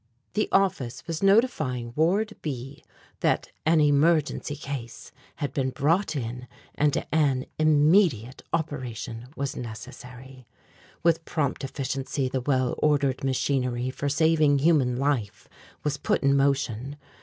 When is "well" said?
12.41-12.73